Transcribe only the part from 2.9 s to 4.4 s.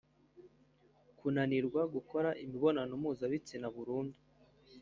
mpuzabitsina burundu